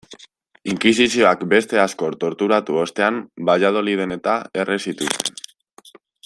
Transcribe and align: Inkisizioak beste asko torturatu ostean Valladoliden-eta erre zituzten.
Inkisizioak 0.71 1.43
beste 1.51 1.81
asko 1.83 2.09
torturatu 2.23 2.79
ostean 2.85 3.21
Valladoliden-eta 3.51 4.35
erre 4.65 4.81
zituzten. 4.89 5.41